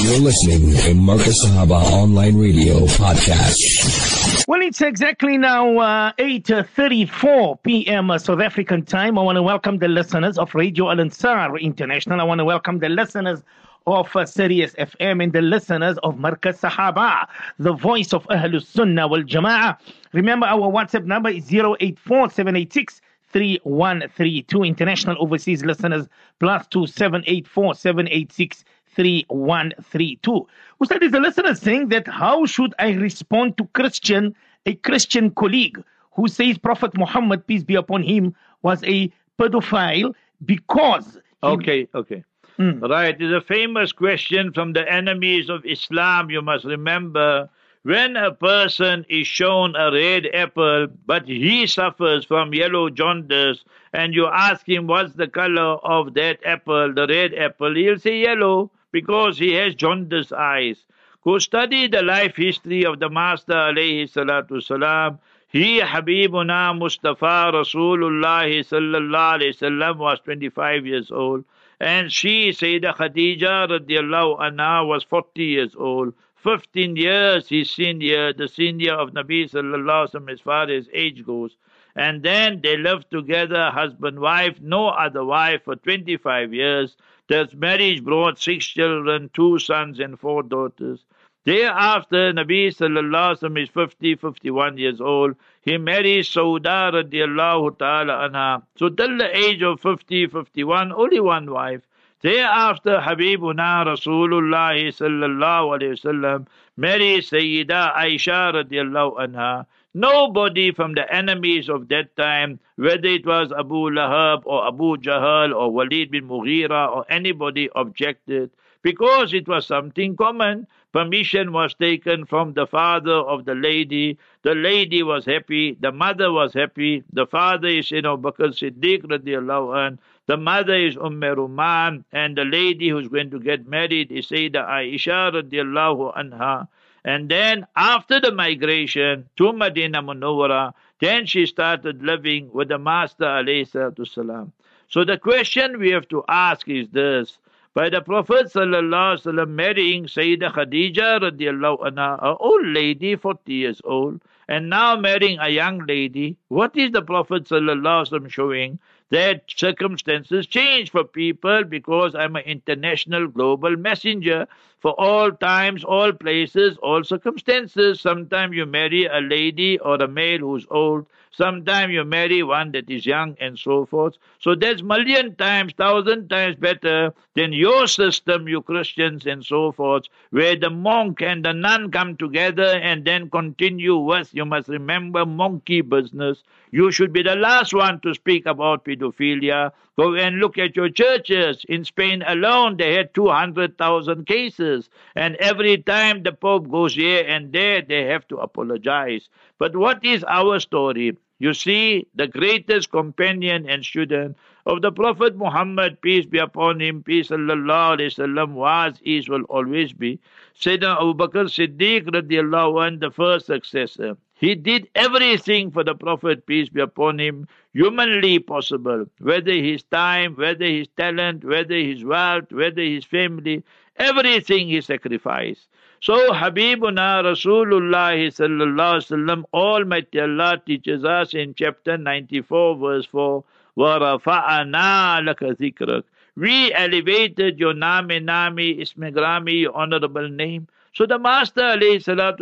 [0.00, 4.44] You're listening to Marcus Sahaba Online Radio Podcast.
[4.46, 8.16] Well, it's exactly now uh, 8.34 p.m.
[8.18, 9.18] South African time.
[9.18, 12.20] I want to welcome the listeners of Radio Al Ansar International.
[12.20, 13.42] I want to welcome the listeners
[13.88, 17.26] of uh, Sirius FM and the listeners of Marcus Sahaba,
[17.58, 19.76] the voice of Ahlus Sunnah wal Jama'ah.
[20.12, 24.62] Remember, our WhatsApp number is 084 786 3132.
[24.62, 26.06] International overseas listeners,
[26.38, 28.64] plus 2784 786
[28.98, 30.46] 3132.
[30.80, 34.34] Ustad is a listener saying that how should I respond to Christian,
[34.66, 35.82] a Christian colleague
[36.14, 41.18] who says Prophet Muhammad, peace be upon him, was a pedophile because.
[41.44, 42.24] Okay, okay.
[42.56, 42.80] Hmm.
[42.80, 43.16] Right.
[43.20, 46.28] It's a famous question from the enemies of Islam.
[46.28, 47.48] You must remember
[47.84, 53.62] when a person is shown a red apple, but he suffers from yellow jaundice,
[53.92, 58.22] and you ask him what's the color of that apple, the red apple, he'll say
[58.22, 60.84] yellow because he has jaundice eyes.
[61.22, 65.18] Go study the life history of the Master alayhi salatu salam.
[65.48, 71.44] He, Habibuna Mustafa Rasulullah sallallahu alayhi was 25 years old.
[71.80, 76.14] And she, Sayyidah Khadija radiallahu anha, was 40 years old.
[76.36, 81.24] 15 years he's senior, the senior of Nabi sallallahu alaihi wasallam as far as age
[81.26, 81.56] goes.
[81.96, 86.96] And then they lived together, husband, wife, no other wife for 25 years.
[87.28, 91.04] That marriage brought six children, two sons and four daughters.
[91.44, 95.36] Thereafter, Nabi sallallahu alaihi is 50, 51 years old.
[95.62, 98.62] He marries Sauda radiallahu ta'ala anha.
[98.76, 101.82] So till the age of 50, 51, only one wife.
[102.20, 109.66] Thereafter, Habibuna Rasulullah sallallahu alayhi wasallam marries Sayyida Aisha radiallahu anha.
[109.94, 115.54] Nobody from the enemies of that time, whether it was Abu Lahab or Abu Jahl
[115.54, 118.50] or Walid bin Mughira or anybody objected
[118.82, 120.66] because it was something common.
[120.92, 124.18] Permission was taken from the father of the lady.
[124.42, 125.76] The lady was happy.
[125.80, 127.02] The mother was happy.
[127.12, 129.98] The father is, you know, Bakr Siddiq radiallahu anh.
[130.26, 132.04] The mother is Umm Ruman.
[132.12, 136.68] And the lady who's going to get married is Sayyidah Aisha radiallahu anha.
[137.08, 143.24] And then after the migration to Medina Munawwara, then she started living with the Master
[143.24, 143.66] alayhi
[144.06, 144.52] salam.
[144.90, 147.38] So the question we have to ask is this.
[147.72, 153.80] By the Prophet sallallahu wasallam marrying Sayyidah Khadija radiallahu anha, an old lady, 40 years
[153.84, 158.78] old, and now marrying a young lady, what is the Prophet sallallahu showing?
[159.08, 164.46] That circumstances change for people because I'm an international global messenger
[164.80, 168.00] for all times, all places, all circumstances.
[168.00, 171.06] Sometimes you marry a lady or a male who's old.
[171.30, 174.16] Sometimes you marry one that is young and so forth.
[174.40, 180.04] So that's million times, thousand times better than your system, you Christians and so forth,
[180.30, 185.24] where the monk and the nun come together and then continue with, you must remember,
[185.26, 186.42] monkey business.
[186.70, 189.72] You should be the last one to speak about pedophilia.
[189.98, 191.64] Go and look at your churches.
[191.68, 194.88] In Spain alone, they had 200,000 cases.
[195.16, 199.28] And every time the Pope goes here and there, they have to apologize.
[199.58, 201.16] But what is our story?
[201.40, 204.36] You see, the greatest companion and student
[204.66, 209.92] of the Prophet Muhammad, peace be upon him, peace alayhi wasallam, was, is, will always
[209.92, 210.20] be,
[210.60, 214.16] Sayyidina Abu Bakr Siddiq radiallahu anh, the first successor.
[214.37, 220.35] He did everything for the Prophet, peace be upon him, humanly possible, whether his time,
[220.35, 223.63] whether his talent, whether his wealth, whether his family,
[223.97, 225.67] everything he sacrificed.
[226.01, 233.43] So Habibuna Rasulullah sallallahu alaihi wasallam, Almighty Allah teaches us in chapter 94 verse 4,
[233.77, 236.03] وَرَفَعَنَا لَكَ ذِكْرَكَ
[236.35, 240.67] We elevated your name, name, ismigrami, your honorable name.
[240.98, 241.78] So the Master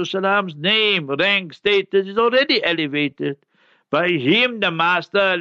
[0.06, 3.36] salam's name, rank, status is already elevated.
[3.90, 5.36] By him, the Master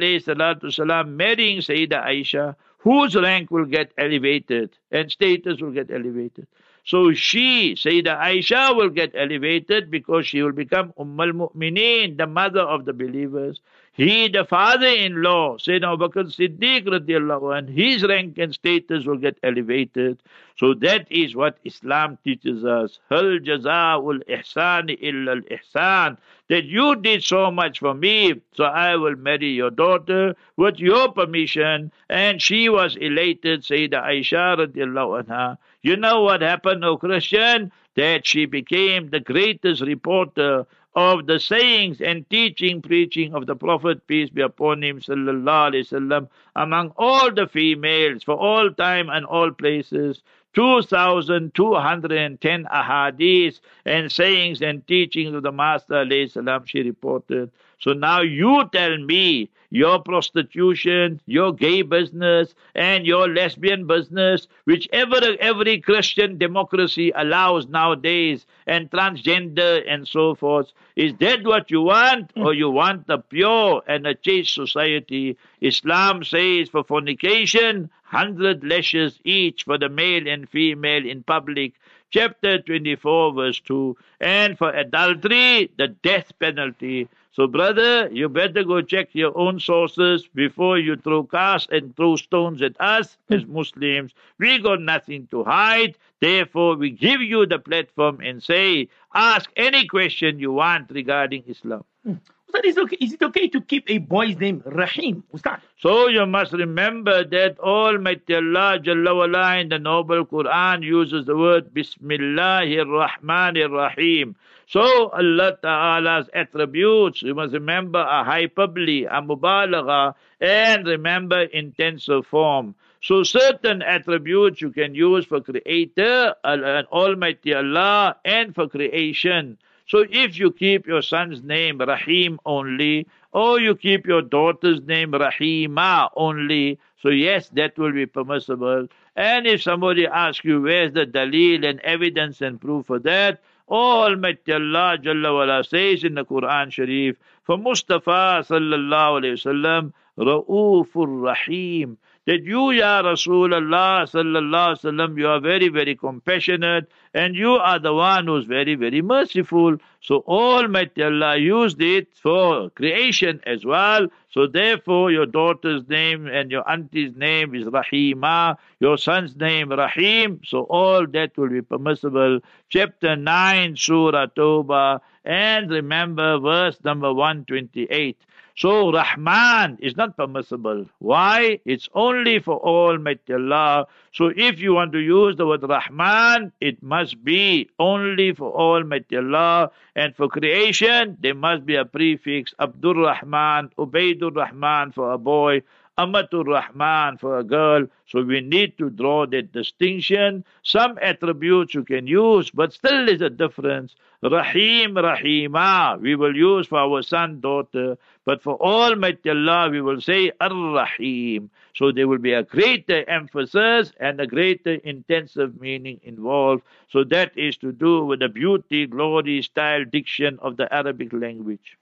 [0.70, 6.46] salam marrying Sayyida Aisha, whose rank will get elevated and status will get elevated.
[6.84, 12.60] So she, Sayyida Aisha, will get elevated because she will become Umm al-Mu'mineen, the mother
[12.60, 13.62] of the believers.
[13.96, 19.38] He, the father-in-law, Sayyidina Abu Bakr Siddiq radiallahu anh, his rank and status will get
[19.42, 20.22] elevated.
[20.58, 22.98] So that is what Islam teaches us.
[23.08, 26.18] Hal jaza'ul ihsan illa al-ihsan.
[26.50, 31.10] That you did so much for me, so I will marry your daughter with your
[31.12, 31.90] permission.
[32.10, 35.56] And she was elated, Sayyida Aisha radiallahu anha.
[35.80, 37.72] You know what happened, O Christian?
[37.94, 40.66] That she became the greatest reporter
[40.96, 45.92] of the sayings and teaching, preaching of the Prophet, peace be upon him, sallallahu alaihi
[45.92, 50.22] wasallam, among all the females for all time and all places.
[50.54, 57.50] 2,210 ahadith and sayings and teachings of the Master salam, she reported.
[57.78, 65.20] So now you tell me your prostitution, your gay business, and your lesbian business, whichever
[65.40, 70.72] every Christian democracy allows nowadays, and transgender and so forth.
[70.94, 75.36] Is that what you want, or you want a pure and a chaste society?
[75.60, 81.74] Islam says for fornication, hundred lashes each for the male and female in public.
[82.10, 83.96] Chapter 24, verse 2.
[84.20, 87.08] And for adultery, the death penalty.
[87.36, 92.16] So, brother, you better go check your own sources before you throw cast and throw
[92.16, 93.52] stones at us as hmm.
[93.52, 94.14] Muslims.
[94.38, 95.98] We got nothing to hide.
[96.22, 101.84] Therefore, we give you the platform and say, ask any question you want regarding Islam.
[102.04, 102.14] Hmm.
[102.48, 105.22] Ustad, is, okay, is it okay to keep a boy's name Rahim?
[105.34, 105.60] Ustad.
[105.76, 111.74] So you must remember that Almighty Allah Jalla in the noble Quran uses the word
[111.74, 114.36] Bismillahir Rahmanir Rahim.
[114.68, 122.74] So Allah Ta'ala's attributes, you must remember a hyperbole, a mubalagha, and remember intensive form.
[123.00, 129.58] So certain attributes you can use for Creator, Almighty Allah, and for creation.
[129.86, 135.12] So if you keep your son's name Rahim only, or you keep your daughter's name
[135.12, 138.88] Rahima only, so yes, that will be permissible.
[139.14, 144.52] And if somebody asks you where's the dalil and evidence and proof for that, Almighty
[144.52, 151.98] Allah Jalla wala says in the Quran Sharif, for Mustafa sallallahu alayhi wasallam, Ra'ufur Rahim,
[152.26, 157.94] that you, Ya Rasulullah sallallahu sallam, you are very, very compassionate and you are the
[157.94, 159.76] one who's very, very merciful.
[160.00, 164.08] So Almighty Allah used it for creation as well.
[164.30, 170.40] So therefore your daughter's name and your auntie's name is Rahima, your son's name Rahim.
[170.44, 172.40] So all that will be permissible.
[172.68, 175.00] Chapter 9, Surah Tawbah.
[175.24, 178.18] And remember verse number 128.
[178.56, 180.86] So Rahman is not permissible.
[180.98, 181.60] Why?
[181.66, 183.86] It's only for Almighty Allah.
[184.12, 189.18] So if you want to use the word Rahman, it must be only for Almighty
[189.18, 189.72] Allah.
[189.94, 195.60] And for creation, there must be a prefix Abdul Rahman, Ubaidur Rahman for a boy,
[195.98, 197.86] Amatur Rahman for a girl.
[198.06, 200.44] So we need to draw that distinction.
[200.62, 203.94] Some attributes you can use, but still there's a difference.
[204.22, 207.96] Rahim, Rahima, we will use for our son, daughter.
[208.24, 211.50] But for Almighty Allah, we will say Ar-Rahim.
[211.74, 216.62] So there will be a greater emphasis and a greater intensive meaning involved.
[216.88, 221.78] So that is to do with the beauty, glory, style, diction of the Arabic language.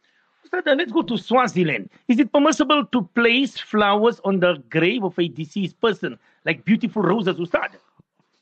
[0.59, 1.91] Ustad, let's go to Swaziland.
[2.09, 7.03] Is it permissible to place flowers on the grave of a deceased person, like beautiful
[7.03, 7.77] roses, Ustad?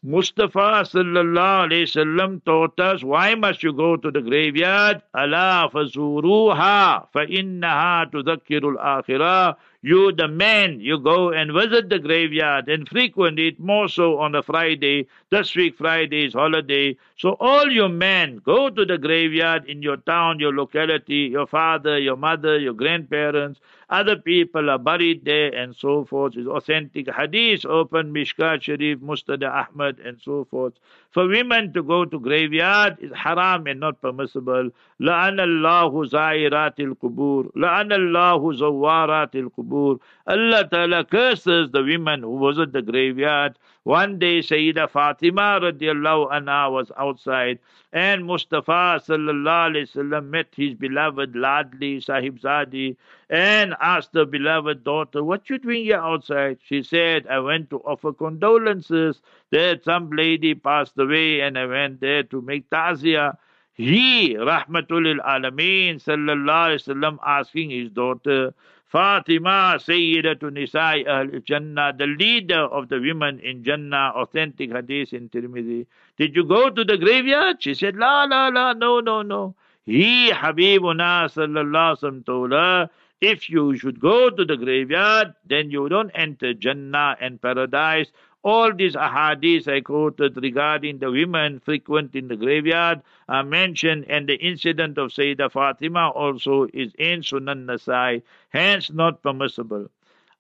[0.05, 5.01] Mustafa sallallahu alayhi wasallam taught us why must you go to the graveyard?
[5.15, 9.55] Allah fazuruha fa innaha tudhakkiru al-akhirah.
[9.85, 14.35] You, the men, you go and visit the graveyard and frequent it more so on
[14.35, 15.07] a Friday.
[15.31, 16.97] This week Friday is holiday.
[17.17, 21.99] So all you men, go to the graveyard in your town, your locality, your father,
[21.99, 23.61] your mother, your grandparents,
[23.93, 26.37] other people are buried there and so forth.
[26.37, 30.73] Is authentic hadith, open Mishkat Sharif, Musnad Ahmad and so forth.
[31.11, 34.71] For women to go to graveyard is haram and not permissible.
[35.01, 42.73] لَعَنَ اللَّهُ زَائِرَاتِ الْقُبُورِ لَعَنَ اللَّهُ زَوَّارَاتِ الْقُبُورِ Allah Ta'ala curses the women who visit
[42.73, 47.59] the graveyard one day Sayyida Fatima radiallahu anha was outside
[47.93, 52.97] and Mustafa sallallahu alayhi wasallam met his beloved Ladli Sahibzadi
[53.29, 56.59] and asked the beloved daughter, what you doing here outside?
[56.65, 59.21] She said, I went to offer condolences
[59.51, 63.37] that some lady passed away and I went there to make tazia.
[63.75, 68.55] He, Rahmatul Alameen, sallallahu alayhi wasallam, asking his daughter,
[68.93, 75.31] Fatima, Sayyidatu Nisai Ahl Jannah, the leader of the women in Jannah, authentic hadith in
[75.31, 75.87] Tirmidhi.
[76.19, 77.63] Did you go to the graveyard?
[77.63, 79.55] She said, La, la, la, no, no, no.
[79.87, 82.91] He, Habibuna sallallahu alaihi told her,
[83.23, 88.09] if you should go to the graveyard, then you don't enter Jannah and paradise
[88.43, 94.29] all these ahadith I quoted regarding the women frequent in the graveyard are mentioned, and
[94.29, 99.89] the incident of Sayyidah Fatima also is in Sunan Nasai, hence not permissible.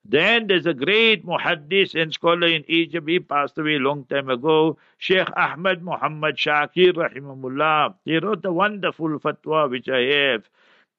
[0.05, 3.09] Then there's a great muhaddis and scholar in Egypt.
[3.09, 4.77] He passed away a long time ago.
[4.99, 7.95] Sheikh Ahmad Muhammad Shakir, rahimahullah.
[8.05, 10.49] He wrote a wonderful fatwa which I have.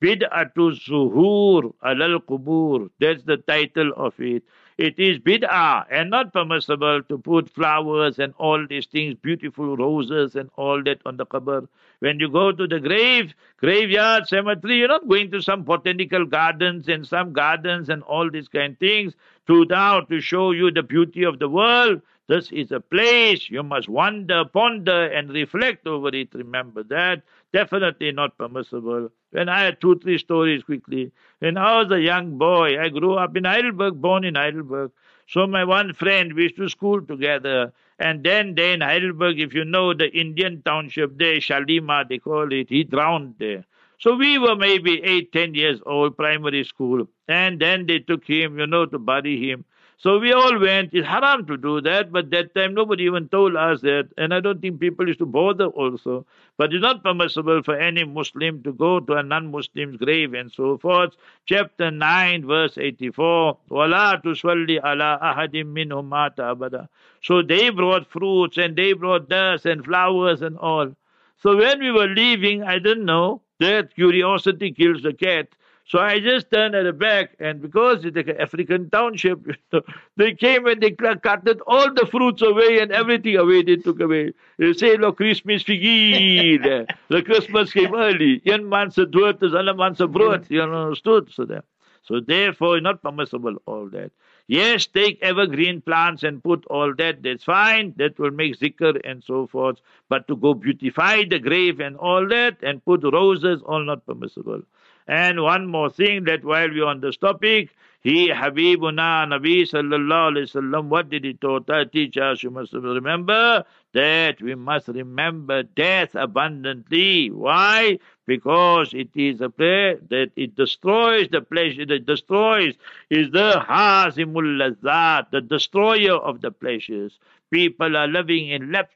[0.01, 2.89] Bid'atu Zuhur alal Qubur.
[2.99, 4.43] That's the title of it.
[4.77, 10.35] It is bid'ah and not permissible to put flowers and all these things, beautiful roses
[10.35, 11.67] and all that on the qabr.
[11.99, 16.87] When you go to the grave, graveyard, cemetery, you're not going to some botanical gardens
[16.87, 19.13] and some gardens and all these kind of things
[19.47, 22.01] to now to show you the beauty of the world.
[22.27, 26.29] This is a place you must wonder, ponder, and reflect over it.
[26.33, 27.21] Remember that.
[27.53, 29.09] Definitely not permissible.
[29.29, 31.11] When I had two, three stories quickly.
[31.39, 34.91] When I was a young boy, I grew up in Heidelberg, born in Heidelberg.
[35.27, 37.71] So my one friend, we used to school together.
[37.99, 42.51] And then there in Heidelberg, if you know the Indian township there, Shalima, they call
[42.51, 43.65] it, he drowned there.
[43.99, 47.07] So we were maybe eight, ten years old, primary school.
[47.27, 49.63] And then they took him, you know, to bury him.
[50.03, 50.93] So we all went.
[50.93, 54.41] It's haram to do that, but that time nobody even told us that, and I
[54.41, 56.25] don't think people used to bother also.
[56.57, 60.77] But it's not permissible for any Muslim to go to a non-Muslim's grave and so
[60.77, 61.13] forth.
[61.45, 63.57] Chapter nine, verse eighty-four.
[63.69, 66.89] Wala ala ahadim minhum abada.
[67.21, 70.93] So they brought fruits and they brought dust and flowers and all.
[71.41, 75.47] So when we were leaving, I didn't know that curiosity kills the cat.
[75.85, 79.39] So I just turned at the back, and because it's an African township,
[80.17, 83.63] they came and they cutted all the fruits away and everything away.
[83.63, 84.33] They took away.
[84.57, 86.85] They say, "Look, Christmas figure.
[87.09, 88.41] the Christmas came early.
[88.45, 90.43] One man's a dood, other man's a brood.
[90.43, 90.49] Mm.
[90.51, 91.31] You understood?
[91.31, 91.65] So that.
[92.03, 94.11] So therefore, not permissible all that.
[94.47, 97.93] Yes, take evergreen plants and put all that, that's fine.
[97.97, 99.77] That will make zikr and so forth.
[100.09, 104.61] But to go beautify the grave and all that and put roses, all not permissible.
[105.07, 107.69] And one more thing that while we're on this topic,
[108.01, 112.43] he, Habibuna, Nabi sallallahu alayhi wasallam, what did he taught, teach us?
[112.43, 117.31] You must remember that we must remember death abundantly.
[117.31, 117.99] Why?
[118.25, 122.73] Because it is a prayer that it destroys the pleasure, it destroys,
[123.09, 127.19] is the Hazimul Lazat, the destroyer of the pleasures.
[127.53, 128.89] People are living in lap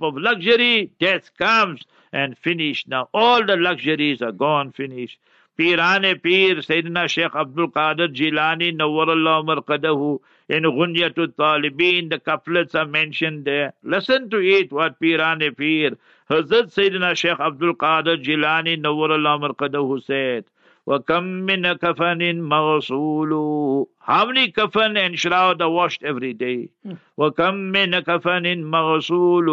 [0.00, 2.84] of luxury, death comes and finish.
[2.88, 5.20] Now all the luxuries are gone, finished.
[5.56, 12.86] Pirane Pir, Sayyidina Sheikh Abdul Qadir Jilani, Nawwarallah Marqadahu, in Ghunyatul Talibin, the couplets are
[12.86, 13.72] mentioned there.
[13.84, 15.96] Listen to it, what Pirane Pir,
[16.28, 20.44] Hazrat Sayyidina Sheikh Abdul Qadir Jilani, Nawwarallah Marqadahu said.
[20.87, 26.69] وَكَمْ مِنَ كَفَنٍ مَغْسُولُ How many kafan and shroud are washed every day?
[27.17, 29.47] وَكَمْ مِنَ كَفَنٍ مَغْسُولُ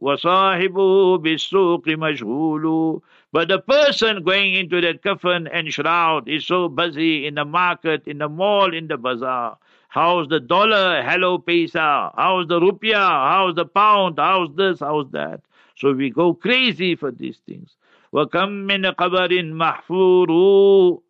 [0.00, 3.00] وَصَاحِبُهُ بِالسُّوقِ مَشْغُولُ
[3.32, 8.06] But the person going into that kafan and shroud is so busy in the market,
[8.06, 9.56] in the mall, in the bazaar.
[9.88, 11.02] How's the dollar?
[11.02, 12.12] Hello, paisa.
[12.14, 13.28] How's the rupiah?
[13.28, 14.18] How's the pound?
[14.18, 14.80] How's this?
[14.80, 15.40] How's that?
[15.76, 17.76] So we go crazy for these things.
[18.15, 20.29] وَكَمْ مِنْ قَبَرٍ مَحْفُورُ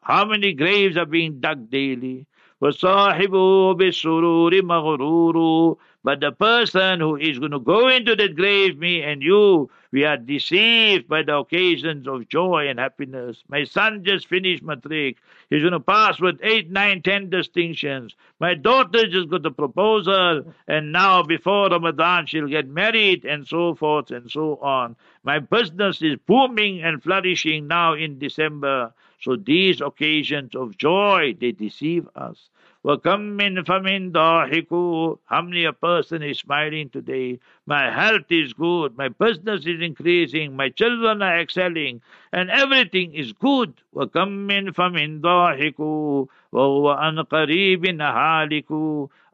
[0.02, 2.26] How many graves are being dug daily?
[2.63, 9.03] وَصَاحِبُهُ بِالسُّرُورِ مَغْرُورُ But the person who is going to go into that grave, me
[9.03, 13.43] and you, we are deceived by the occasions of joy and happiness.
[13.49, 15.17] My son just finished matric.
[15.49, 18.15] He's going to pass with eight, nine, ten distinctions.
[18.39, 23.75] My daughter just got a proposal, and now before Ramadan she'll get married, and so
[23.75, 24.97] forth and so on.
[25.25, 28.93] My business is booming and flourishing now in December.
[29.22, 32.50] So these occasions of joy, they deceive us.
[32.86, 37.40] وَكَمْ مِنْ فَمِنْ ضَاحِكُ How many a person is smiling today?
[37.66, 43.34] My health is good, my business is increasing, my children are excelling, and everything is
[43.34, 43.74] good.
[43.96, 46.90] وَكَمْ in فَمِنْ ضَاحِكُ وَهُوَ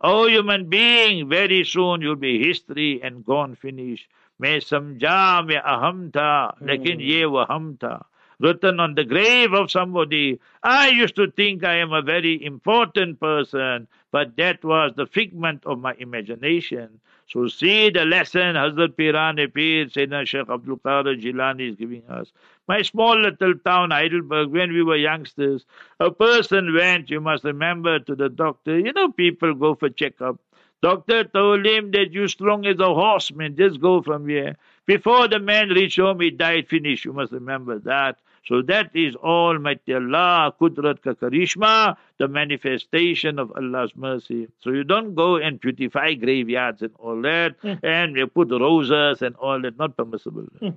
[0.03, 4.07] O human being, very soon you'll be history and gone finished.
[4.39, 6.99] May سمجھا میں ahamta, تھا hmm.
[6.99, 7.25] ye یہ
[8.41, 10.39] written on the grave of somebody.
[10.63, 15.63] I used to think I am a very important person, but that was the figment
[15.65, 16.99] of my imagination.
[17.27, 22.31] So see the lesson Hazrat Pirane Pir, Sayyidina Sheikh Abdul Qadir Jilani is giving us.
[22.67, 25.65] My small little town, Heidelberg, when we were youngsters,
[25.99, 28.77] a person went, you must remember, to the doctor.
[28.77, 30.39] You know, people go for checkup.
[30.81, 34.57] Doctor told him that you strong as a horseman, just go from here.
[34.87, 37.05] Before the man reached home, he died, finished.
[37.05, 38.17] You must remember that.
[38.47, 44.47] So that is Almighty Allah, Kudrat ka Karishma, the manifestation of Allah's mercy.
[44.59, 47.79] So you don't go and beautify graveyards and all that, mm.
[47.83, 50.47] and you put roses and all that, not permissible.
[50.61, 50.75] Mm.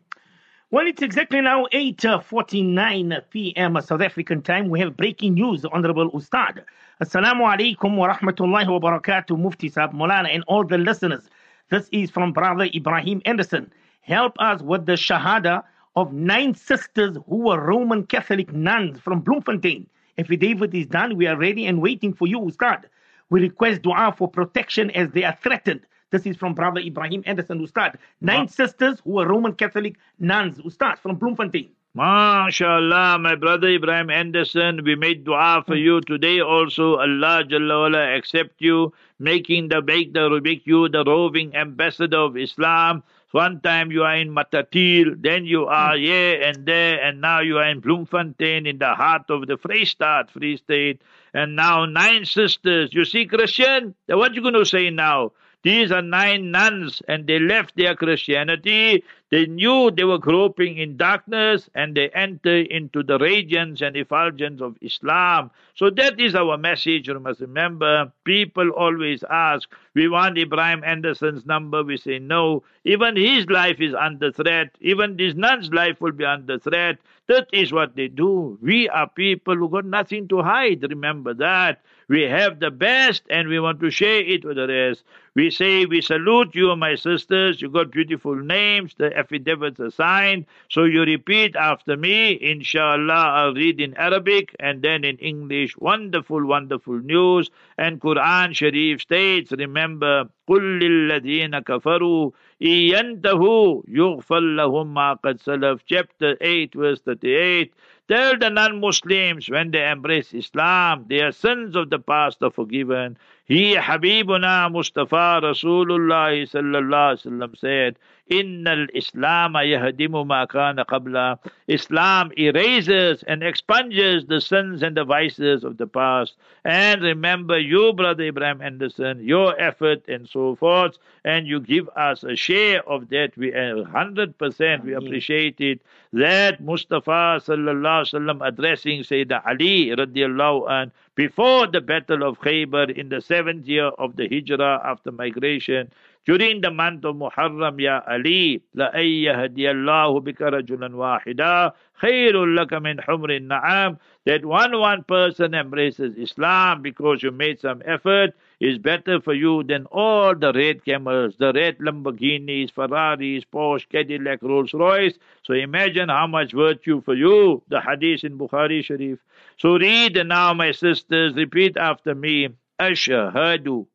[0.71, 3.81] Well, it's exactly now 8.49 p.m.
[3.81, 4.69] South African time.
[4.69, 6.65] We have breaking news, Honorable Ustad.
[7.03, 11.31] Assalamu alaikum wa rahmatullahi wa barakatuh, Mufti Sahib Molana, and all the listeners.
[11.71, 13.73] This is from Brother Ibrahim Anderson.
[14.01, 15.63] Help us with the Shahada
[15.97, 19.87] of nine sisters who were Roman Catholic nuns from Bloemfontein.
[20.19, 21.17] Affidavit is done.
[21.17, 22.85] We are ready and waiting for you, Ustad.
[23.31, 25.81] We request dua for protection as they are threatened.
[26.11, 27.99] This is from Brother Ibrahim Anderson Ustad.
[28.21, 31.71] Nine sisters who are Roman Catholic nuns, Ustad, from Bloemfontein.
[31.97, 36.97] MashaAllah, my brother Ibrahim Anderson, we made dua for you today also.
[36.97, 42.37] Allah Jalla wala accept you, making the make the make you the roving ambassador of
[42.37, 43.05] Islam.
[43.35, 46.05] One time you are in Matatiele, then you are hmm.
[46.05, 50.31] here and there, and now you are in Bloemfontein in the heart of the Vrystaat,
[50.31, 51.03] Free State.
[51.33, 52.91] And now nine sisters.
[52.93, 55.33] You see, Christian, what you going to say now?
[55.65, 59.03] These are nine nuns, and they left their Christianity.
[59.31, 64.61] They knew they were groping in darkness, and they entered into the radiance and effulgence
[64.61, 65.51] of Islam.
[65.75, 67.09] So that is our message.
[67.09, 71.83] You must remember, people always ask, we want Ibrahim Anderson's number.
[71.83, 72.63] We say no.
[72.85, 74.71] Even his life is under threat.
[74.81, 76.99] Even this nun's life will be under threat.
[77.27, 78.59] That is what they do.
[78.61, 80.83] We are people who got nothing to hide.
[80.83, 81.81] Remember that.
[82.09, 85.05] We have the best and we want to share it with the rest.
[85.36, 87.62] We say, We salute you, my sisters.
[87.62, 88.96] You got beautiful names.
[88.98, 90.46] The affidavits are signed.
[90.70, 92.34] So you repeat after me.
[92.42, 95.78] Inshallah, I'll read in Arabic and then in English.
[95.78, 97.50] Wonderful, wonderful news.
[97.78, 105.82] And Quran Sharif states, Remember, قل للذين كفروا إن ينتهوا يغفر لهم ما قد سلف
[105.86, 107.74] chapter 8 verse 38
[108.10, 113.20] Tell the non-Muslims when they embrace Islam, their sins of the past are forgiven.
[113.47, 117.97] He, Habibuna Mustafa Rasulullah sallallahu alaihi wasallam said,
[118.31, 121.39] Innal Islam yahdimu ma kana qabla.
[121.69, 126.35] Islam erases and expunges the sins and the vices of the past.
[126.65, 132.25] And remember you, Brother Ibrahim Anderson, your effort and so forth, and you give us
[132.25, 133.37] a share of that.
[133.37, 135.81] We are 100% we appreciate it.
[136.13, 143.09] That Mustafa sallallahu wasallam addressing Sayyidina Ali radiallahu an before the battle of Khaybar in
[143.09, 145.91] the seventh year of the Hijrah after migration.
[146.27, 152.73] During the month of Muharram, Ya Ali, لَأَن يَهْدِيَ اللَّهُ بِكَ رَجُلًا وَاحِدًا خَيْرٌ لَكَ
[152.73, 158.79] مِنْ حُمْرِ النَّعَامِ That one one person embraces Islam because you made some effort is
[158.79, 164.73] better for you than all the red camels, the red Lamborghinis, Ferraris, Porsche, Cadillac, Rolls
[164.73, 165.19] Royce.
[165.43, 169.19] So imagine how much virtue for you, the hadith in Bukhari Sharif.
[169.59, 172.49] So read now, my sisters, repeat after me.
[172.81, 173.87] Ashahadu,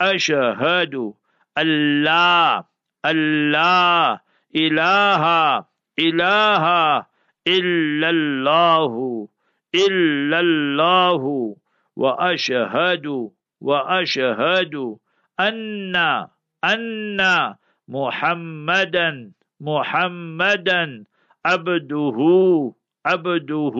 [0.00, 1.14] Ashahadu.
[1.58, 2.64] الله
[3.06, 4.20] الله
[4.56, 5.22] إله
[5.98, 6.64] إله
[7.48, 8.92] إلا الله
[9.74, 11.22] إلا الله
[11.96, 13.06] وأشهد
[13.60, 14.74] وأشهد
[15.40, 15.96] أن
[16.64, 17.20] أن
[17.88, 21.04] محمدا محمدا
[21.46, 22.18] عبده
[23.06, 23.76] عبده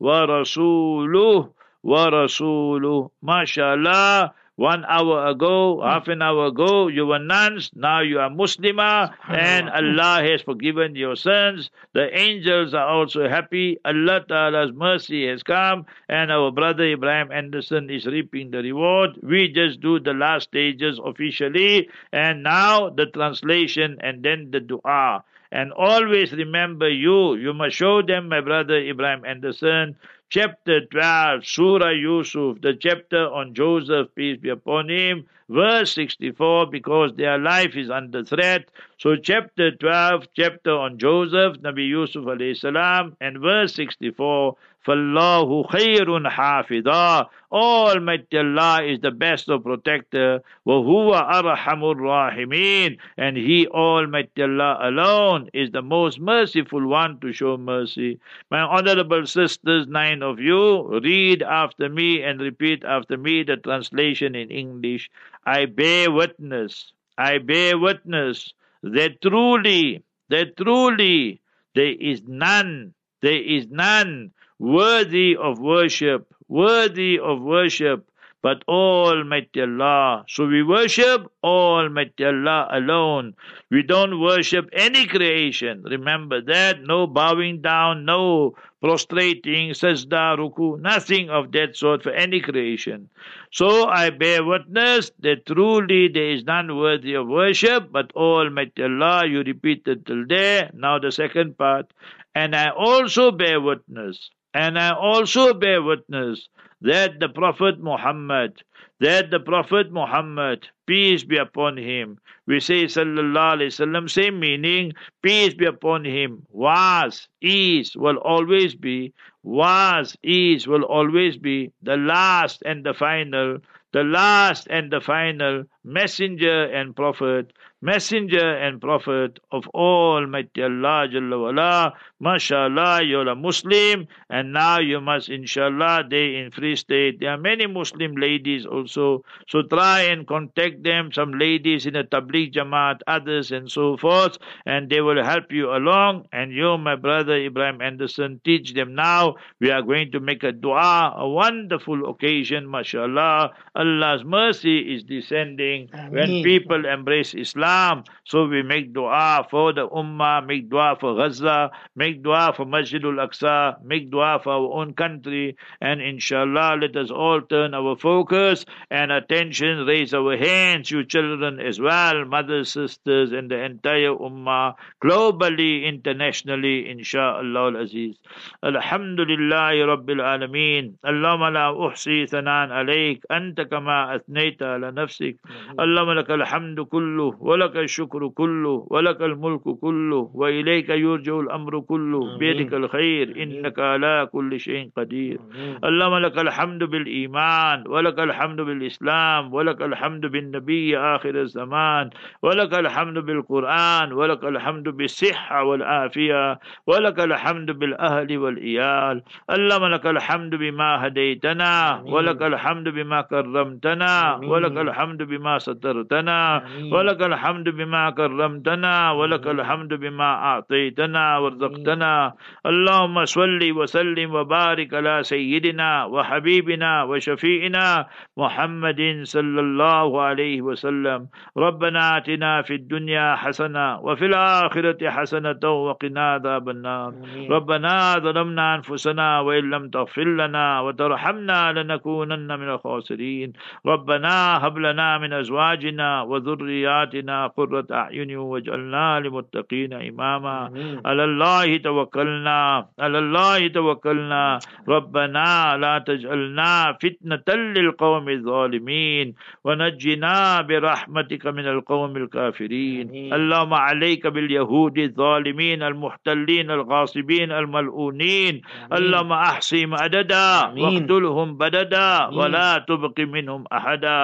[0.00, 1.50] ورسوله
[1.82, 4.30] ورسوله ما شاء الله.
[4.56, 5.82] One hour ago, hmm.
[5.82, 7.70] half an hour ago, you were nuns.
[7.74, 11.70] Now you are Muslimah, and Allah has forgiven your sins.
[11.94, 13.78] The angels are also happy.
[13.82, 19.18] Allah Ta'ala's mercy has come, and our brother Ibrahim Anderson is reaping the reward.
[19.22, 25.24] We just do the last stages officially, and now the translation and then the dua.
[25.50, 27.36] And always remember you.
[27.36, 29.96] You must show them, my brother Ibrahim Anderson,
[30.32, 37.11] chapter 12, Surah Yusuf, the chapter on Joseph, peace be upon him, verse 64, because
[37.15, 38.69] their life is under threat.
[38.99, 44.55] So chapter 12, chapter on Joseph, Nabi Yusuf alayhi salam, and verse 64,
[44.87, 50.41] فَاللَّهُ خَيْرٌ حَافِظًا Almighty Allah is the best of protector.
[50.65, 57.57] وَهُوَ أَرْحَمُ الرَّاحِمِينَ And He, Almighty Allah alone, is the most merciful one to show
[57.57, 58.19] mercy.
[58.51, 64.35] My honorable sisters, nine of you, read after me and repeat after me the translation
[64.35, 65.09] in English.
[65.46, 68.52] I bear witness, I bear witness
[68.82, 71.40] that truly, that truly
[71.74, 78.08] there is none, there is none worthy of worship, worthy of worship,
[78.42, 80.24] but Almighty Allah.
[80.28, 83.34] So we worship Almighty Allah alone.
[83.70, 85.84] We don't worship any creation.
[85.84, 86.82] Remember that.
[86.82, 93.08] No bowing down, no prostrating, sajda, ruku, nothing of that sort for any creation.
[93.52, 99.22] So I bear witness that truly there is none worthy of worship but Almighty Allah.
[99.26, 100.70] You repeated till there.
[100.74, 101.92] Now the second part.
[102.34, 106.48] And I also bear witness and I also bear witness
[106.82, 108.62] that the Prophet Muhammad,
[109.00, 114.92] that the Prophet Muhammad, peace be upon him, we say sallallahu alaihi wasallam, same meaning,
[115.22, 119.12] peace be upon him, was, is, will always be,
[119.42, 123.58] was, is, will always be the last and the final,
[123.92, 131.40] the last and the final messenger and prophet, messenger and prophet of Almighty Allah Jalla
[131.40, 131.92] wala.
[132.22, 137.18] MashaAllah, you're a Muslim, and now you must, inshallah, they in Free State.
[137.18, 142.04] There are many Muslim ladies also, so try and contact them, some ladies in the
[142.04, 146.26] Tabligh Jamaat, others, and so forth, and they will help you along.
[146.32, 149.34] And you, my brother Ibrahim Anderson, teach them now.
[149.58, 153.50] We are going to make a dua, a wonderful occasion, mashallah.
[153.74, 155.71] Allah's mercy is descending
[156.10, 158.04] when people embrace Islam.
[158.24, 163.18] So we make dua for the Ummah, make dua for Gaza, make dua for Masjidul
[163.26, 168.64] Aqsa, make dua for our own country, and inshallah, let us all turn our focus
[168.90, 174.74] and attention, raise our hands, you children as well, mothers, sisters, and the entire Ummah,
[175.02, 178.16] globally, internationally, inshallah al-Aziz.
[178.62, 180.94] Alhamdulillah Rabbil Alameen.
[181.04, 185.36] Allahumma la uhsi thanan alayk, anta kama athnayta ala nafsik.
[185.80, 192.74] اللهم لك الحمد كله ولك الشكر كله ولك الملك كله وإليك يرجع الأمر كله بيدك
[192.74, 195.38] الخير إنك على كل شيء قدير.
[195.84, 202.10] اللهم لك الحمد بالإيمان ولك الحمد بالإسلام ولك الحمد بالنبي آخر الزمان
[202.42, 209.22] ولك الحمد بالقرآن ولك الحمد بالصحة والعافية ولك الحمد بالأهل والإيال.
[209.50, 216.62] اللهم لك الحمد بما هديتنا ولك الحمد بما كرمتنا ولك الحمد بما سترتنا
[216.92, 222.32] ولك الحمد بما كرمتنا ولك الحمد بما أعطيتنا ورزقتنا.
[222.66, 231.28] اللهم صل وسلم وبارك على سيدنا وحبيبنا وشفيئنا محمد صلى الله عليه وسلم.
[231.56, 237.12] ربنا آتنا في الدنيا حسنة وفي الآخرة حسنة وقنا عذاب النار.
[237.50, 243.52] ربنا ظلمنا أنفسنا وإن لم تغفر لنا وترحمنا لنكونن من الخاسرين.
[243.86, 250.58] ربنا هب لنا من أزواجنا وذرياتنا قرة أعين واجعلنا للمتقين إماما.
[251.04, 252.60] على الله توكلنا
[252.98, 254.58] على الله توكلنا.
[254.88, 255.48] ربنا
[255.82, 259.26] لا تجعلنا فتنة للقوم الظالمين.
[259.64, 260.36] ونجنا
[260.68, 263.34] برحمتك من القوم الكافرين.
[263.34, 268.54] اللهم عليك باليهود الظالمين المحتلين الغاصبين الملؤونين
[268.92, 274.20] اللهم أحصهم عددا واقتلهم بددا ولا تبق منهم أحدا.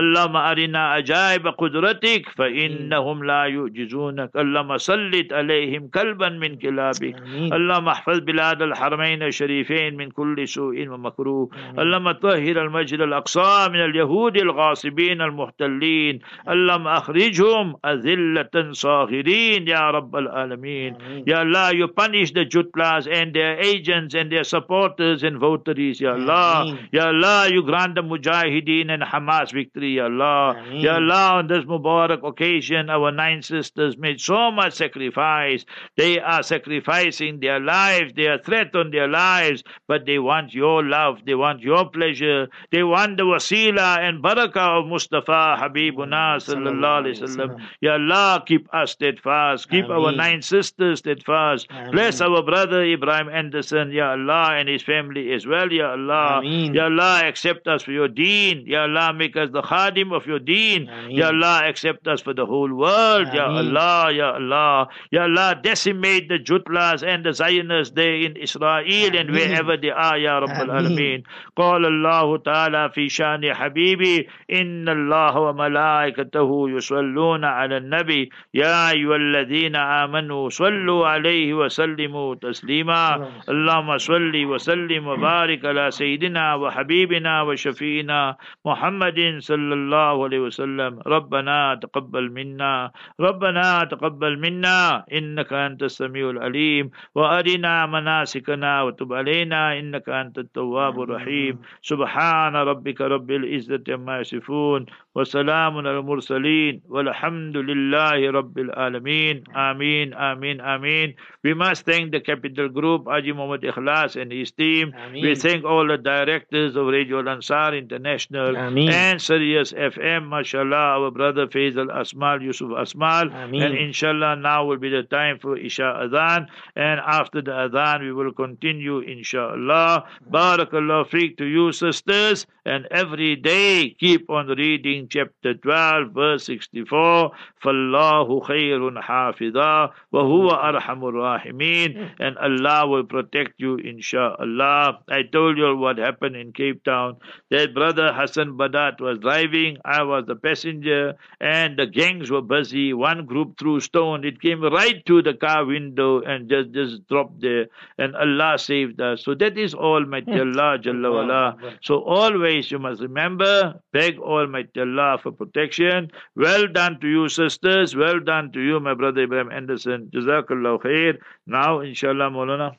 [0.00, 4.30] اللهم أرنا عجائب قدرتك فإنهم لا يعجزونك.
[4.36, 7.14] اللهم سلط عليهم كلبا من كلابك.
[7.52, 11.48] اللهم احفظ بلاد الحرمين الشريفين من كل سوء ومكروه.
[11.78, 16.18] اللهم طهر المسجد الأقصى من اليهود الغاصبين المحتلين.
[16.48, 20.96] اللهم أخرجهم أذلة صاغرين يا رب العالمين.
[21.26, 26.12] يا الله you punish the Jutlas and their agents and their supporters and votaries Ya
[26.12, 26.76] Allah.
[26.92, 30.47] Ya Allah you grant the Mujahideen and Hamas victory Ya Allah.
[30.72, 35.64] Ya Allah on this Mubarak occasion our nine sisters made so much sacrifice.
[35.96, 40.82] They are sacrificing their lives they are threat on their lives but they want your
[40.84, 42.48] love they want your pleasure.
[42.70, 48.68] They want the wasila and barakah of Mustafa Habibuna sallallahu alaihi wasallam Ya Allah keep
[48.74, 49.68] us steadfast.
[49.70, 51.68] Keep our nine sisters steadfast.
[51.92, 56.40] Bless our brother Ibrahim Anderson Ya Allah and his family as well Ya Allah.
[56.74, 58.64] Ya Allah accept us for your deen.
[58.66, 62.45] Ya Allah make us the khadim of your deen Ya Allah accept us for the
[62.45, 68.15] whole world Ya Allah Ya Allah Ya Allah decimate the Jutlas and the Zionists there
[68.15, 68.83] in Israel
[69.15, 71.23] and wherever they are Ya Rabbal Alameen
[71.57, 79.75] قال الله تعالى في شان حبيبي إن الله وملائكته يصلون على النبي يا أيها الذين
[79.75, 89.73] آمنوا صلوا عليه وسلموا تسليما اللهم صل وسلم وبارك على سيدنا وحبيبنا وشفينا محمد صلى
[89.73, 91.00] الله عليه وسلم.
[91.06, 92.90] ربنا تقبل منا.
[93.20, 95.04] ربنا تقبل منا.
[95.12, 96.90] إنك أنت السميع العليم.
[97.14, 99.78] وأرنا مناسكنا وتب علينا.
[99.78, 101.58] إنك أنت التواب الرحيم.
[101.82, 104.86] سبحان ربك رب العزة عما يصفون.
[105.17, 112.69] وسلام على المرسلين والحمد لله رب العالمين آمين آمين آمين We must thank the Capital
[112.69, 114.93] Group, Aji Muhammad Ikhlas and his team.
[115.13, 118.89] We thank all the directors of Radio Ansar International Ameen.
[118.89, 123.29] and Sirius FM, mashallah, our brother Faisal Asmal, Yusuf Asmal.
[123.43, 123.61] Ameen.
[123.61, 126.47] And inshallah, now will be the time for Isha Adhan.
[126.77, 130.05] And after the Adhan, we will continue, inshallah.
[130.31, 132.47] Barakallah fiqh to you, sisters.
[132.65, 137.31] And every day, keep on reading chapter 12, verse 64,
[137.63, 144.99] فَاللَّهُ خَيْرٌ حَافِظًا وَهُوَ أَرْحَمُ الرَّاحِمِينَ And Allah will protect you, inshallah.
[145.09, 147.17] I told you what happened in Cape Town.
[147.51, 152.93] That brother Hassan Badat was driving, I was the passenger, and the gangs were busy.
[152.93, 154.25] One group threw stone.
[154.25, 157.67] It came right to the car window and just, just dropped there.
[157.97, 159.23] And Allah saved us.
[159.23, 161.57] So that is Almighty Allah Jalla wala.
[161.81, 166.10] So always you must remember, beg Almighty Allah for protection.
[166.34, 167.94] Well done to you, sisters.
[167.94, 170.10] Well done to you, my brother Ibrahim Anderson.
[170.14, 171.18] Jazakallah khair.
[171.46, 172.76] Now, inshallah, Maulana.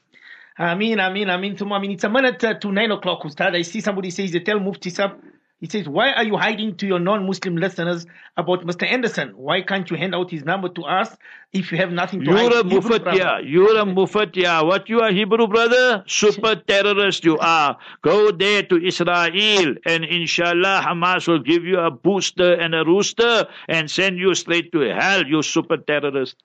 [0.59, 1.91] Amin, Amin, Amin, Thumma Amin.
[1.91, 3.55] It's a minute to 9 o'clock, Ustad.
[3.55, 5.11] I see somebody says, they tell Mufti Sab,
[5.59, 8.05] he says, why are you hiding to your non-Muslim listeners
[8.37, 8.87] about Mr.
[8.87, 9.31] Anderson?
[9.35, 11.15] Why can't you hand out his number to us
[11.51, 12.53] if you have nothing to You're hide?
[12.53, 13.41] a brother.
[13.43, 14.65] You're a mufatia.
[14.65, 16.05] What you are, Hebrew brother?
[16.07, 17.77] Super terrorist you are.
[18.01, 23.47] Go there to Israel and inshallah Hamas will give you a booster and a rooster
[23.67, 26.35] and send you straight to hell, you super terrorist.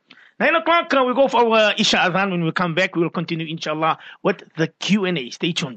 [0.41, 2.33] 9 o'clock, uh, we go for our Isha Adhan.
[2.33, 5.31] When we come back, we will continue, inshallah, with the Q&A.
[5.31, 5.73] Stay tuned.